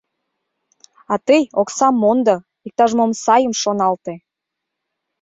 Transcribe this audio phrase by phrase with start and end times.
[1.13, 2.35] —А тый оксам мондо,
[2.67, 4.13] иктаж-мом сайым шоналте.